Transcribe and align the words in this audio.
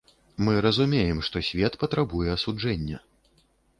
Мы 0.45 0.53
разумеем, 0.65 1.19
што 1.29 1.43
свет 1.49 1.77
патрабуе 1.85 2.33
асуджэння. 2.37 2.97